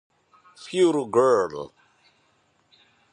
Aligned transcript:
Furo 0.57 1.05
Girl! 1.05 1.71